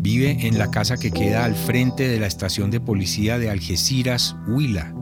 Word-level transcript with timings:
vive 0.00 0.46
en 0.46 0.58
la 0.58 0.70
casa 0.70 0.96
que 0.96 1.10
queda 1.10 1.44
al 1.44 1.54
frente 1.54 2.08
de 2.08 2.18
la 2.18 2.26
estación 2.26 2.70
de 2.70 2.80
policía 2.80 3.38
de 3.38 3.50
Algeciras, 3.50 4.34
Huila. 4.48 4.94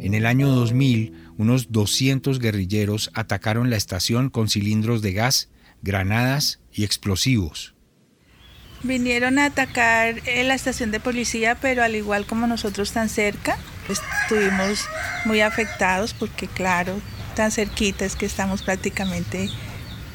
En 0.00 0.14
el 0.14 0.24
año 0.24 0.48
2000, 0.48 1.12
unos 1.36 1.72
200 1.72 2.38
guerrilleros 2.38 3.10
atacaron 3.12 3.68
la 3.68 3.76
estación 3.76 4.30
con 4.30 4.48
cilindros 4.48 5.02
de 5.02 5.12
gas, 5.12 5.50
granadas 5.82 6.60
y 6.72 6.84
explosivos. 6.84 7.74
Vinieron 8.82 9.38
a 9.38 9.46
atacar 9.46 10.22
la 10.24 10.54
estación 10.54 10.90
de 10.90 11.00
policía, 11.00 11.56
pero 11.56 11.82
al 11.82 11.94
igual 11.94 12.24
como 12.24 12.46
nosotros 12.46 12.92
tan 12.92 13.10
cerca, 13.10 13.58
estuvimos 13.90 14.86
muy 15.26 15.42
afectados 15.42 16.14
porque 16.14 16.46
claro, 16.46 16.98
tan 17.34 17.50
cerquita 17.50 18.06
es 18.06 18.16
que 18.16 18.24
estamos 18.24 18.62
prácticamente 18.62 19.50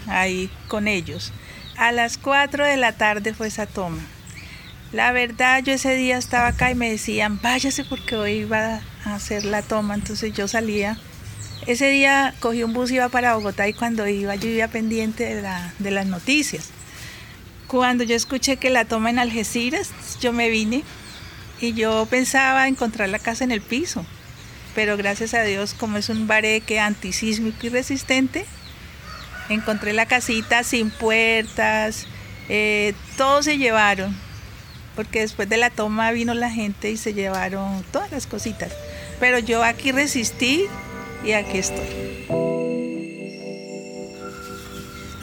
ahí 0.08 0.50
con 0.68 0.88
ellos. 0.88 1.32
A 1.78 1.92
las 1.92 2.18
4 2.18 2.66
de 2.66 2.78
la 2.78 2.94
tarde 2.94 3.36
fue 3.36 3.48
esa 3.48 3.68
toma. 3.68 4.02
La 4.94 5.14
verdad, 5.14 5.64
yo 5.64 5.74
ese 5.74 5.96
día 5.96 6.18
estaba 6.18 6.48
acá 6.48 6.70
y 6.70 6.76
me 6.76 6.92
decían, 6.92 7.40
váyase 7.42 7.86
porque 7.86 8.18
hoy 8.18 8.32
iba 8.40 8.82
a 9.06 9.16
hacer 9.16 9.46
la 9.46 9.62
toma. 9.62 9.96
Entonces 9.96 10.34
yo 10.34 10.50
salía. 10.50 10.98
Ese 11.66 11.90
día 11.90 12.34
cogí 12.40 12.64
un 12.64 12.74
bus 12.74 12.92
y 12.92 12.96
iba 12.96 13.08
para 13.08 13.36
Bogotá 13.36 13.68
y 13.70 13.74
cuando 13.74 14.06
iba 14.08 14.36
yo 14.36 14.50
iba 14.50 14.68
pendiente 14.68 15.42
de, 15.80 15.92
las 15.92 16.06
noticias. 16.08 16.72
Cuando 17.68 18.04
yo 18.04 18.16
escuché 18.16 18.58
que 18.58 18.70
la 18.70 18.84
toma 18.84 19.10
en 19.12 19.20
Algeciras, 19.20 19.92
yo 20.20 20.34
me 20.34 20.50
vine 20.50 20.84
y 21.62 21.74
yo 21.74 22.06
pensaba 22.10 22.68
encontrar 22.68 23.08
la 23.08 23.20
casa 23.20 23.46
en 23.46 23.52
el 23.52 23.62
piso. 23.62 24.06
Pero 24.76 24.98
gracias 24.98 25.34
a 25.34 25.44
Dios, 25.44 25.74
como 25.74 25.98
es 25.98 26.10
un 26.10 26.28
bareque 26.28 26.82
antisísmico 26.82 27.68
y 27.68 27.70
resistente, 27.70 28.46
encontré 29.48 29.94
la 29.94 30.06
casita 30.06 30.64
sin 30.64 30.90
puertas, 30.90 32.08
eh, 32.50 32.94
todos 33.16 33.46
se 33.46 33.58
llevaron 33.58 34.31
porque 35.02 35.22
después 35.22 35.50
de 35.50 35.58
la 35.58 35.72
toma 35.72 36.12
vino 36.12 36.36
la 36.36 36.52
gente 36.52 36.92
y 36.92 36.96
se 36.96 37.16
llevaron 37.16 37.84
todas 37.92 38.12
las 38.12 38.28
cositas. 38.28 38.72
Pero 39.20 39.40
yo 39.40 39.64
aquí 39.64 39.92
resistí 39.92 40.66
y 41.26 41.32
aquí 41.32 41.58
estoy. 41.58 42.28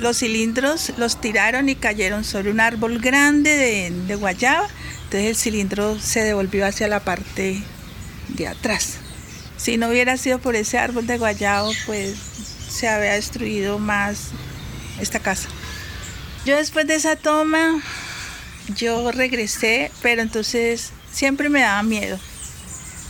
Los 0.00 0.18
cilindros 0.18 0.92
los 0.96 1.20
tiraron 1.20 1.68
y 1.68 1.76
cayeron 1.76 2.24
sobre 2.24 2.50
un 2.50 2.58
árbol 2.58 2.98
grande 2.98 3.92
de, 4.08 4.14
guayaba, 4.16 4.66
entonces 5.04 5.28
el 5.28 5.36
cilindro 5.36 6.00
se 6.00 6.24
devolvió 6.24 6.66
hacia 6.66 6.88
la 6.88 6.98
parte 6.98 7.62
de 8.30 8.48
atrás. 8.48 8.96
Si 9.56 9.76
no 9.76 9.90
hubiera 9.90 10.16
sido 10.16 10.40
por 10.40 10.56
ese 10.56 10.78
árbol 10.78 11.06
de 11.06 11.18
guayabo, 11.18 11.70
pues 11.86 12.16
se 12.68 12.88
había 12.88 13.12
destruido 13.12 13.78
más 13.78 14.30
esta 15.00 15.20
casa. 15.20 15.48
Yo 16.44 16.56
después 16.56 16.84
de 16.88 16.96
esa 16.96 17.14
toma 17.14 17.80
yo 18.76 19.10
regresé, 19.12 19.90
pero 20.02 20.22
entonces 20.22 20.92
siempre 21.10 21.48
me 21.48 21.60
daba 21.60 21.82
miedo. 21.82 22.18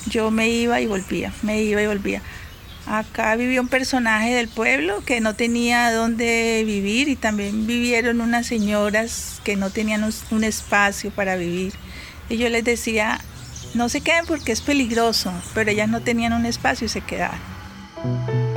Yo 0.06 0.30
me 0.30 0.48
iba 0.48 0.80
y 0.80 0.86
volvía, 0.86 1.32
me 1.42 1.62
iba 1.62 1.82
y 1.82 1.86
volvía. 1.86 2.22
Acá 2.86 3.36
vivía 3.36 3.60
un 3.60 3.68
personaje 3.68 4.34
del 4.34 4.48
pueblo 4.48 5.04
que 5.04 5.20
no 5.20 5.34
tenía 5.34 5.92
dónde 5.92 6.62
vivir 6.64 7.08
y 7.08 7.16
también 7.16 7.66
vivieron 7.66 8.22
unas 8.22 8.46
señoras 8.46 9.42
que 9.44 9.56
no 9.56 9.70
tenían 9.70 10.08
un 10.30 10.44
espacio 10.44 11.10
para 11.10 11.36
vivir. 11.36 11.74
Y 12.30 12.38
yo 12.38 12.48
les 12.48 12.64
decía, 12.64 13.20
no 13.74 13.90
se 13.90 14.00
queden 14.00 14.24
porque 14.26 14.52
es 14.52 14.62
peligroso, 14.62 15.32
pero 15.54 15.70
ellas 15.70 15.88
no 15.88 16.00
tenían 16.00 16.32
un 16.32 16.46
espacio 16.46 16.86
y 16.86 16.88
se 16.88 17.02
quedaron. 17.02 18.47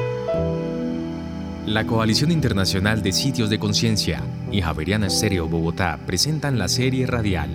La 1.72 1.88
Coalición 1.88 2.32
Internacional 2.32 3.02
de 3.02 3.14
Sitios 3.14 3.50
de 3.50 3.58
Conciencia 3.58 4.22
y 4.52 4.62
Javeriana 4.62 5.08
Estéreo 5.08 5.48
Bogotá 5.48 6.02
presentan 6.06 6.60
la 6.60 6.68
serie 6.68 7.08
radial 7.08 7.50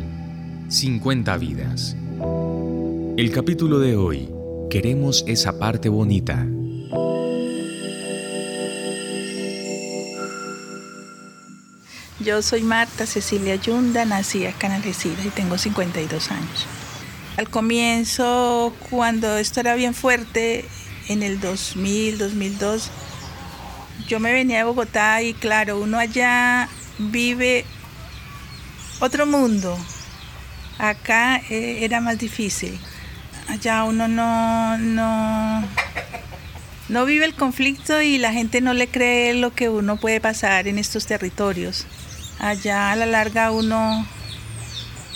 50 0.71 1.37
vidas. 1.37 1.95
El 3.19 3.31
capítulo 3.31 3.79
de 3.79 3.95
hoy, 3.95 4.31
Queremos 4.71 5.23
esa 5.27 5.59
parte 5.59 5.91
bonita. 5.91 6.47
Yo 12.19 12.41
soy 12.41 12.63
Marta 12.63 13.05
Cecilia 13.05 13.57
Yunda, 13.57 14.07
nací 14.07 14.47
acá 14.47 14.69
en 14.69 14.73
Algeciras 14.73 15.27
y 15.27 15.29
tengo 15.29 15.59
52 15.59 16.31
años. 16.31 16.67
Al 17.37 17.51
comienzo, 17.51 18.73
cuando 18.89 19.37
esto 19.37 19.61
era 19.61 19.75
bien 19.75 19.93
fuerte, 19.93 20.65
en 21.09 21.23
el 21.23 21.39
2000, 21.39 22.17
2002, 22.17 22.91
yo 24.07 24.21
me 24.21 24.33
venía 24.33 24.59
de 24.59 24.65
Bogotá 24.65 25.23
y 25.23 25.35
claro, 25.35 25.81
uno 25.81 25.99
allá 25.99 26.69
vive 26.99 27.65
otro 29.01 29.27
mundo. 29.27 29.77
Acá 30.79 31.41
eh, 31.51 31.79
era 31.83 32.01
más 32.01 32.19
difícil. 32.19 32.79
Allá 33.49 33.85
uno 33.85 34.09
no, 34.09 34.77
no, 34.79 35.65
no 36.89 37.05
vive 37.05 37.25
el 37.25 37.35
conflicto 37.35 38.03
y 38.03 38.19
la 38.19 38.33
gente 38.33 38.61
no 38.61 38.75
le 38.75 38.89
cree 38.89 39.35
lo 39.35 39.55
que 39.55 39.69
uno 39.69 39.97
puede 39.97 40.21
pasar 40.21 40.69
en 40.69 40.79
estos 40.79 41.07
territorios. 41.07 41.87
Allá 42.39 42.93
a 42.93 42.97
la 42.97 43.07
larga 43.07 43.51
uno 43.51 44.07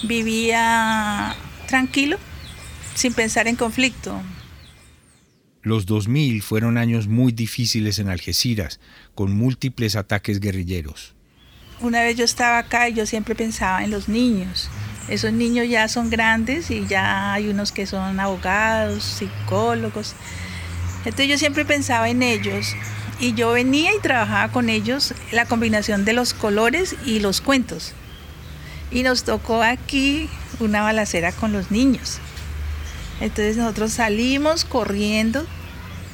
vivía 0.03 1.35
tranquilo, 1.67 2.19
sin 2.95 3.13
pensar 3.13 3.49
en 3.49 3.57
conflicto. 3.57 4.21
Los 5.63 5.85
2000 5.85 6.41
fueron 6.43 6.79
años 6.79 7.07
muy 7.07 7.33
difíciles 7.33 7.99
en 7.99 8.09
Algeciras, 8.09 8.81
con 9.15 9.37
múltiples 9.37 9.95
ataques 9.95 10.41
guerrilleros. 10.41 11.15
Una 11.81 12.03
vez 12.03 12.17
yo 12.17 12.25
estaba 12.25 12.59
acá 12.59 12.89
y 12.89 12.95
yo 12.95 13.05
siempre 13.05 13.35
pensaba 13.35 13.85
en 13.85 13.91
los 13.91 14.09
niños. 14.09 14.71
Esos 15.09 15.33
niños 15.33 15.69
ya 15.69 15.89
son 15.89 16.09
grandes 16.09 16.71
y 16.71 16.87
ya 16.87 17.35
hay 17.35 17.49
unos 17.49 17.73
que 17.73 17.87
son 17.87 18.21
abogados, 18.21 19.05
psicólogos. 19.05 20.15
Entonces 21.05 21.29
yo 21.29 21.37
siempre 21.37 21.65
pensaba 21.67 22.09
en 22.09 22.23
ellos 22.23 22.75
y 23.19 23.35
yo 23.35 23.53
venía 23.53 23.95
y 23.95 24.01
trabajaba 24.01 24.53
con 24.53 24.71
ellos 24.71 25.15
la 25.31 25.45
combinación 25.45 26.07
de 26.07 26.15
los 26.15 26.33
colores 26.33 26.97
y 27.05 27.21
los 27.21 27.43
cuentos. 27.43 27.93
Y 28.91 29.03
nos 29.03 29.25
tocó 29.25 29.63
aquí 29.63 30.29
una 30.59 30.83
balacera 30.83 31.33
con 31.33 31.53
los 31.53 31.71
niños. 31.71 32.19
Entonces 33.21 33.57
nosotros 33.57 33.93
salimos 33.93 34.65
corriendo 34.65 35.47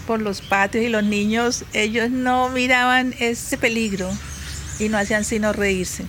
por 0.06 0.22
los 0.22 0.40
patios 0.40 0.84
y 0.84 0.88
los 0.88 1.04
niños, 1.04 1.64
ellos 1.72 2.10
no 2.10 2.48
miraban 2.48 3.14
ese 3.18 3.58
peligro 3.58 4.10
y 4.78 4.88
no 4.88 4.98
hacían 4.98 5.24
sino 5.24 5.52
reírse. 5.52 6.04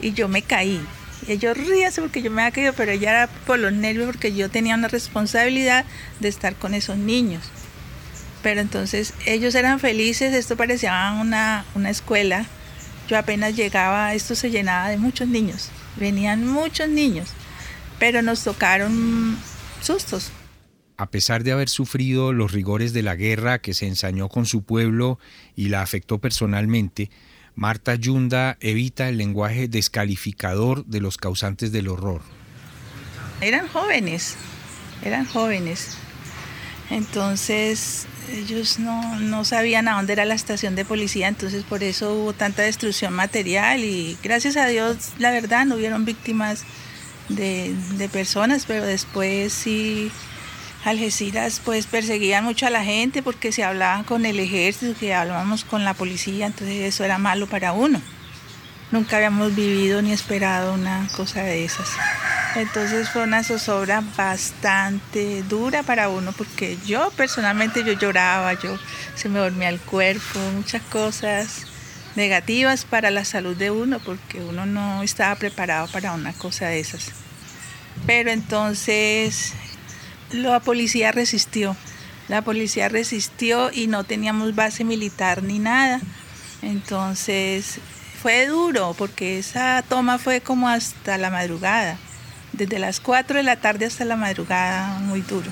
Y 0.00 0.12
yo 0.12 0.28
me 0.28 0.42
caí. 0.42 0.80
Ellos 1.28 1.56
ríanse 1.56 2.00
porque 2.00 2.22
yo 2.22 2.30
me 2.30 2.42
había 2.42 2.52
caído, 2.52 2.72
pero 2.72 2.94
ya 2.94 3.10
era 3.10 3.26
por 3.46 3.58
los 3.58 3.72
nervios 3.72 4.06
porque 4.06 4.34
yo 4.34 4.50
tenía 4.50 4.74
una 4.74 4.88
responsabilidad 4.88 5.84
de 6.18 6.28
estar 6.28 6.54
con 6.54 6.74
esos 6.74 6.96
niños. 6.96 7.44
Pero 8.42 8.60
entonces 8.60 9.12
ellos 9.26 9.54
eran 9.54 9.80
felices, 9.80 10.34
esto 10.34 10.56
parecía 10.56 11.18
una, 11.20 11.64
una 11.74 11.90
escuela. 11.90 12.46
Yo 13.08 13.18
apenas 13.18 13.54
llegaba, 13.54 14.14
esto 14.14 14.34
se 14.34 14.50
llenaba 14.50 14.88
de 14.88 14.96
muchos 14.96 15.28
niños, 15.28 15.68
venían 15.96 16.46
muchos 16.46 16.88
niños, 16.88 17.28
pero 17.98 18.22
nos 18.22 18.44
tocaron 18.44 19.36
sustos. 19.82 20.30
A 20.96 21.10
pesar 21.10 21.44
de 21.44 21.52
haber 21.52 21.68
sufrido 21.68 22.32
los 22.32 22.52
rigores 22.52 22.92
de 22.92 23.02
la 23.02 23.16
guerra 23.16 23.60
que 23.60 23.72
se 23.72 23.86
ensañó 23.86 24.28
con 24.28 24.44
su 24.44 24.62
pueblo 24.62 25.18
y 25.56 25.68
la 25.68 25.80
afectó 25.80 26.18
personalmente, 26.18 27.10
Marta 27.54 27.94
Yunda 27.94 28.58
evita 28.60 29.08
el 29.08 29.16
lenguaje 29.16 29.68
descalificador 29.68 30.84
de 30.86 31.00
los 31.00 31.16
causantes 31.16 31.72
del 31.72 31.88
horror. 31.88 32.20
Eran 33.40 33.68
jóvenes, 33.68 34.36
eran 35.02 35.24
jóvenes. 35.24 35.96
Entonces 36.90 38.06
ellos 38.30 38.78
no, 38.78 39.18
no, 39.20 39.44
sabían 39.44 39.88
a 39.88 39.96
dónde 39.96 40.12
era 40.12 40.24
la 40.24 40.34
estación 40.34 40.74
de 40.74 40.84
policía, 40.84 41.28
entonces 41.28 41.64
por 41.64 41.82
eso 41.82 42.14
hubo 42.14 42.32
tanta 42.32 42.62
destrucción 42.62 43.12
material 43.12 43.80
y 43.80 44.18
gracias 44.22 44.56
a 44.56 44.66
Dios, 44.66 45.12
la 45.18 45.30
verdad, 45.30 45.64
no 45.66 45.76
hubieron 45.76 46.04
víctimas 46.04 46.64
de, 47.36 48.08
personas, 48.12 48.64
pero 48.66 48.84
después 48.84 49.52
sí 49.52 50.10
Algeciras 50.84 51.60
pues 51.62 51.86
perseguían 51.86 52.42
mucho 52.42 52.66
a 52.66 52.70
la 52.70 52.82
gente 52.82 53.22
porque 53.22 53.52
se 53.52 53.62
hablaban 53.62 54.02
con 54.02 54.24
el 54.24 54.40
ejército, 54.40 54.98
que 54.98 55.12
hablábamos 55.12 55.62
con 55.62 55.84
la 55.84 55.92
policía, 55.92 56.46
entonces 56.46 56.80
eso 56.82 57.04
era 57.04 57.18
malo 57.18 57.46
para 57.46 57.72
uno. 57.72 58.00
Nunca 58.90 59.18
habíamos 59.18 59.54
vivido 59.54 60.00
ni 60.00 60.10
esperado 60.10 60.72
una 60.72 61.06
cosa 61.14 61.42
de 61.42 61.64
esas. 61.66 61.90
Entonces 62.56 63.10
fue 63.10 63.24
una 63.24 63.44
zozobra 63.44 64.02
bastante 64.16 65.42
dura 65.42 65.82
para 65.82 66.08
uno 66.08 66.32
porque 66.32 66.78
yo 66.86 67.10
personalmente 67.14 67.84
yo 67.84 67.92
lloraba, 67.92 68.54
yo 68.54 68.78
se 69.14 69.28
me 69.28 69.38
dormía 69.38 69.68
el 69.68 69.80
cuerpo, 69.80 70.40
muchas 70.56 70.82
cosas 70.82 71.66
negativas 72.16 72.84
para 72.84 73.10
la 73.10 73.24
salud 73.24 73.56
de 73.56 73.70
uno 73.70 73.98
porque 74.00 74.40
uno 74.40 74.66
no 74.66 75.02
estaba 75.02 75.34
preparado 75.36 75.88
para 75.88 76.12
una 76.12 76.32
cosa 76.32 76.66
de 76.66 76.80
esas. 76.80 77.12
Pero 78.06 78.30
entonces 78.30 79.52
la 80.32 80.60
policía 80.60 81.12
resistió, 81.12 81.76
la 82.28 82.42
policía 82.42 82.88
resistió 82.88 83.70
y 83.72 83.86
no 83.86 84.04
teníamos 84.04 84.54
base 84.54 84.84
militar 84.84 85.42
ni 85.42 85.58
nada. 85.58 86.00
Entonces 86.62 87.78
fue 88.22 88.46
duro 88.46 88.94
porque 88.96 89.38
esa 89.38 89.82
toma 89.88 90.18
fue 90.18 90.40
como 90.40 90.68
hasta 90.68 91.18
la 91.18 91.30
madrugada 91.30 91.98
desde 92.52 92.78
las 92.78 93.00
4 93.00 93.38
de 93.38 93.42
la 93.42 93.56
tarde 93.56 93.86
hasta 93.86 94.04
la 94.04 94.16
madrugada, 94.16 94.98
muy 95.00 95.20
duro. 95.22 95.50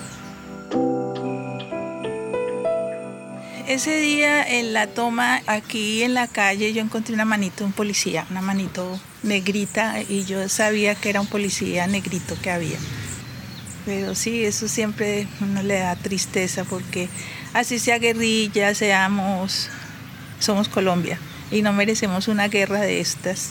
Ese 3.69 4.01
día 4.01 4.43
en 4.43 4.73
la 4.73 4.87
toma, 4.87 5.43
aquí 5.47 6.03
en 6.03 6.15
la 6.15 6.27
calle, 6.27 6.73
yo 6.73 6.81
encontré 6.81 7.13
una 7.13 7.27
manito 7.27 7.67
un 7.67 7.73
policía, 7.73 8.27
una 8.31 8.41
manito 8.41 8.99
negrita, 9.23 10.01
y 10.01 10.25
yo 10.25 10.49
sabía 10.49 10.95
que 10.95 11.11
era 11.11 11.21
un 11.21 11.27
policía 11.27 11.87
negrito 11.87 12.35
que 12.41 12.51
había. 12.51 12.79
Pero 13.85 14.15
sí, 14.15 14.43
eso 14.43 14.69
siempre 14.69 15.29
uno 15.43 15.63
le 15.63 15.81
da 15.81 15.97
tristeza 15.97 16.65
porque 16.65 17.11
así 17.53 17.79
sea 17.79 17.99
guerrilla, 17.99 18.75
seamos, 18.75 19.69
somos 20.39 20.71
Colombia 20.71 21.19
y 21.51 21.61
no 21.61 21.75
merecemos 21.75 22.27
una 22.27 22.49
guerra 22.49 22.81
de 22.81 23.01
estas 23.01 23.51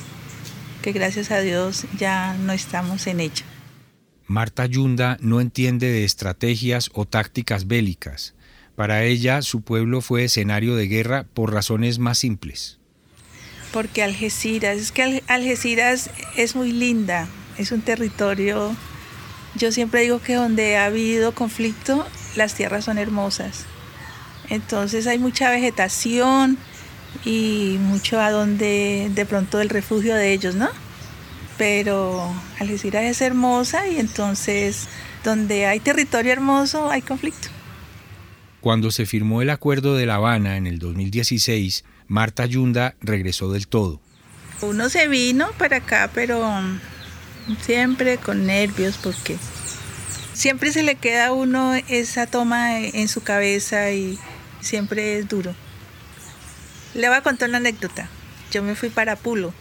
que 0.82 0.94
gracias 0.94 1.30
a 1.30 1.42
Dios 1.42 1.86
ya 1.96 2.34
no 2.34 2.54
estamos 2.54 3.06
en 3.06 3.20
ella. 3.20 3.46
Marta 4.26 4.66
Yunda 4.66 5.18
no 5.22 5.42
entiende 5.42 5.92
de 5.92 6.06
estrategias 6.06 6.90
o 6.96 7.06
tácticas 7.06 7.68
bélicas. 7.68 8.34
Para 8.78 9.04
ella, 9.06 9.42
su 9.42 9.62
pueblo 9.62 10.02
fue 10.02 10.26
escenario 10.26 10.76
de 10.76 10.88
guerra 10.88 11.26
por 11.34 11.52
razones 11.52 11.98
más 11.98 12.20
simples. 12.20 12.78
Porque 13.74 14.04
Algeciras, 14.04 14.78
es 14.78 14.92
que 14.92 15.24
Algeciras 15.26 16.12
es 16.36 16.56
muy 16.56 16.72
linda, 16.72 17.28
es 17.58 17.72
un 17.72 17.82
territorio, 17.82 18.76
yo 19.56 19.72
siempre 19.72 20.02
digo 20.02 20.22
que 20.22 20.36
donde 20.36 20.78
ha 20.78 20.86
habido 20.86 21.34
conflicto, 21.34 22.06
las 22.36 22.54
tierras 22.54 22.86
son 22.86 23.00
hermosas. 23.00 23.66
Entonces 24.48 25.08
hay 25.08 25.18
mucha 25.18 25.50
vegetación, 25.50 26.60
y 27.26 27.78
mucho 27.80 28.20
a 28.20 28.30
donde 28.30 29.10
de 29.12 29.26
pronto 29.26 29.60
el 29.60 29.70
refugio 29.70 30.14
de 30.14 30.34
ellos, 30.34 30.54
¿no? 30.54 30.70
Pero 31.58 32.32
Algeciras 32.60 33.06
es 33.06 33.22
hermosa 33.22 33.88
y 33.88 33.98
entonces 33.98 34.88
donde 35.24 35.66
hay 35.66 35.80
territorio 35.80 36.32
hermoso 36.32 36.92
hay 36.92 37.02
conflicto. 37.02 37.57
Cuando 38.68 38.92
se 38.92 39.06
firmó 39.06 39.42
el 39.42 39.50
acuerdo 39.50 39.96
de 39.96 40.06
La 40.06 40.16
Habana 40.16 40.58
en 40.58 40.68
el 40.68 40.78
2016, 40.78 41.86
Marta 42.10 42.46
Yunda 42.46 42.96
regresó 43.00 43.50
del 43.50 43.66
todo. 43.66 44.02
Uno 44.62 44.90
se 44.90 45.08
vino 45.08 45.50
para 45.58 45.78
acá, 45.78 46.12
pero 46.14 46.46
siempre 47.62 48.18
con 48.18 48.46
nervios 48.46 49.00
porque 49.02 49.38
siempre 50.34 50.74
se 50.74 50.84
le 50.84 50.96
queda 50.96 51.28
a 51.28 51.32
uno 51.32 51.76
esa 51.88 52.28
toma 52.28 52.82
en 52.82 53.08
su 53.08 53.24
cabeza 53.24 53.92
y 53.92 54.20
siempre 54.60 55.18
es 55.18 55.30
duro. 55.30 55.56
Le 56.94 57.08
voy 57.08 57.16
a 57.20 57.24
contar 57.24 57.48
una 57.48 57.60
anécdota. 57.60 58.10
Yo 58.52 58.64
me 58.64 58.76
fui 58.76 58.90
para 58.90 59.16
Pulo 59.16 59.54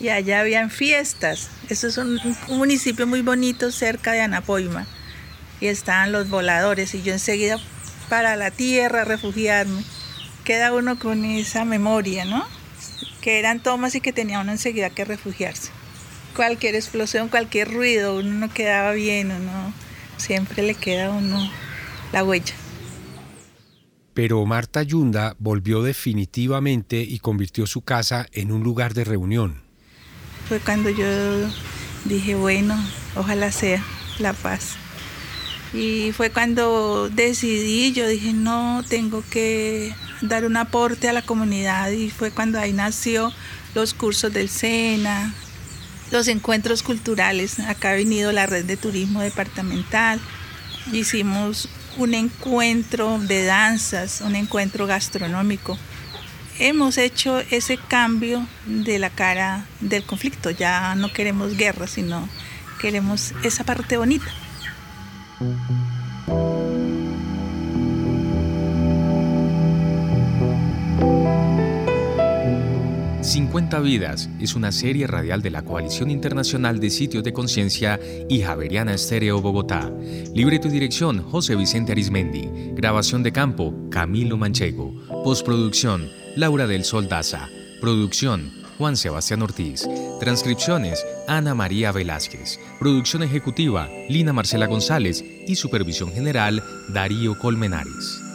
y 0.00 0.08
allá 0.08 0.40
habían 0.40 0.70
fiestas. 0.70 1.50
Eso 1.68 1.88
es 1.88 1.98
un, 1.98 2.18
municipio 2.48 3.06
muy 3.06 3.20
bonito 3.20 3.70
cerca 3.70 4.12
de 4.12 4.22
Anapoima. 4.22 4.86
Y 5.60 5.66
estaban 5.66 6.10
los 6.10 6.30
voladores 6.30 6.94
y 6.94 7.02
yo 7.02 7.12
enseguida 7.12 7.58
para 8.08 8.36
la 8.36 8.50
tierra 8.50 9.04
refugiarme. 9.04 9.82
Queda 10.44 10.72
uno 10.72 10.98
con 10.98 11.24
esa 11.24 11.64
memoria, 11.64 12.24
¿no? 12.24 12.44
Que 13.20 13.38
eran 13.38 13.60
tomas 13.60 13.94
y 13.94 14.00
que 14.00 14.12
tenía 14.12 14.40
uno 14.40 14.52
enseguida 14.52 14.90
que 14.90 15.04
refugiarse. 15.04 15.70
Cualquier 16.34 16.74
explosión, 16.74 17.28
cualquier 17.28 17.72
ruido, 17.72 18.18
uno 18.18 18.30
no 18.30 18.52
quedaba 18.52 18.92
bien, 18.92 19.30
uno 19.30 19.72
siempre 20.16 20.62
le 20.62 20.74
queda 20.74 21.06
a 21.06 21.10
uno 21.10 21.50
la 22.12 22.24
huella. 22.24 22.54
Pero 24.14 24.44
Marta 24.46 24.82
Yunda 24.82 25.36
volvió 25.38 25.82
definitivamente 25.82 27.02
y 27.02 27.18
convirtió 27.18 27.66
su 27.66 27.82
casa 27.82 28.26
en 28.32 28.50
un 28.50 28.62
lugar 28.62 28.94
de 28.94 29.04
reunión. 29.04 29.62
Fue 30.48 30.60
cuando 30.60 30.88
yo 30.90 31.04
dije, 32.04 32.34
bueno, 32.34 32.76
ojalá 33.14 33.52
sea 33.52 33.82
la 34.18 34.32
paz. 34.32 34.76
Y 35.76 36.12
fue 36.12 36.30
cuando 36.30 37.10
decidí, 37.10 37.92
yo 37.92 38.08
dije, 38.08 38.32
no, 38.32 38.82
tengo 38.88 39.22
que 39.28 39.94
dar 40.22 40.46
un 40.46 40.56
aporte 40.56 41.06
a 41.06 41.12
la 41.12 41.20
comunidad 41.20 41.90
y 41.90 42.08
fue 42.08 42.30
cuando 42.30 42.58
ahí 42.58 42.72
nació 42.72 43.30
los 43.74 43.92
cursos 43.92 44.32
del 44.32 44.48
SENA, 44.48 45.34
los 46.10 46.28
encuentros 46.28 46.82
culturales. 46.82 47.58
Acá 47.58 47.90
ha 47.90 47.94
venido 47.94 48.32
la 48.32 48.46
red 48.46 48.64
de 48.64 48.78
turismo 48.78 49.20
departamental. 49.20 50.18
Hicimos 50.94 51.68
un 51.98 52.14
encuentro 52.14 53.18
de 53.18 53.44
danzas, 53.44 54.22
un 54.22 54.34
encuentro 54.34 54.86
gastronómico. 54.86 55.78
Hemos 56.58 56.96
hecho 56.96 57.40
ese 57.50 57.76
cambio 57.76 58.46
de 58.64 58.98
la 58.98 59.10
cara 59.10 59.66
del 59.80 60.04
conflicto. 60.04 60.48
Ya 60.48 60.94
no 60.94 61.12
queremos 61.12 61.54
guerra, 61.54 61.86
sino 61.86 62.26
queremos 62.80 63.34
esa 63.42 63.64
parte 63.64 63.98
bonita. 63.98 64.32
50 73.20 73.80
Vidas 73.80 74.30
es 74.40 74.54
una 74.54 74.72
serie 74.72 75.06
radial 75.06 75.42
de 75.42 75.50
la 75.50 75.62
Coalición 75.62 76.10
Internacional 76.10 76.80
de 76.80 76.88
Sitios 76.88 77.22
de 77.22 77.34
Conciencia 77.34 78.00
y 78.30 78.40
Javeriana 78.40 78.94
Estéreo 78.94 79.42
Bogotá. 79.42 79.92
Libreto 80.34 80.68
y 80.68 80.70
dirección 80.70 81.22
José 81.22 81.54
Vicente 81.54 81.92
Arismendi. 81.92 82.48
Grabación 82.72 83.22
de 83.22 83.32
campo 83.32 83.74
Camilo 83.90 84.38
Manchego. 84.38 84.94
Postproducción 85.22 86.08
Laura 86.34 86.66
del 86.66 86.82
Sol 86.84 87.08
Daza. 87.08 87.50
Producción 87.82 88.50
Juan 88.78 88.96
Sebastián 88.96 89.42
Ortiz. 89.42 89.86
Transcripciones 90.20 91.06
Ana 91.28 91.54
María 91.54 91.92
Velázquez. 91.92 92.58
Producción 92.78 93.22
ejecutiva 93.22 93.88
Lina 94.08 94.32
Marcela 94.32 94.66
González 94.66 95.24
y 95.46 95.56
supervisión 95.56 96.12
general 96.12 96.62
Darío 96.88 97.38
Colmenares. 97.38 98.25